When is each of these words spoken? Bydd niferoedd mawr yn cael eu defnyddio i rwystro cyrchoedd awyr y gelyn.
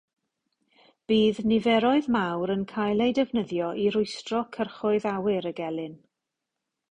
Bydd 1.11 1.41
niferoedd 1.51 2.07
mawr 2.15 2.53
yn 2.55 2.63
cael 2.71 3.05
eu 3.07 3.13
defnyddio 3.19 3.69
i 3.83 3.85
rwystro 3.97 4.41
cyrchoedd 4.57 5.07
awyr 5.13 5.49
y 5.53 5.55
gelyn. 5.63 5.93